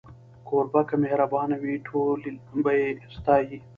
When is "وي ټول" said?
1.63-2.19